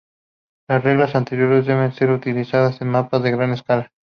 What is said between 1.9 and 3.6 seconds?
ser utilizadas en mapas de gran